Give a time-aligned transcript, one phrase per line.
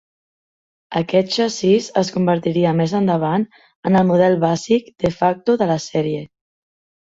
[1.01, 3.47] Aquest xassís es convertiria més endavant
[3.91, 6.29] en el "model bàsic" "de facto" de la sèrie.